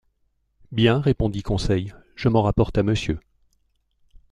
[0.71, 3.19] Bien, répondit Conseil, je m’en rapporte à monsieur.